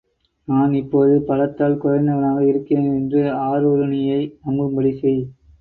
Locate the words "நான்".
0.47-0.71